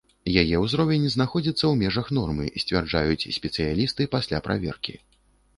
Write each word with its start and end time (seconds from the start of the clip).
Яе 0.41 0.55
ўзровень 0.61 1.05
знаходзіцца 1.15 1.59
ў 1.59 1.73
межах 1.83 2.09
нормы, 2.19 2.49
сцвярджаюць 2.63 3.29
спецыялісты 3.39 4.09
пасля 4.17 4.37
праверкі. 4.49 4.99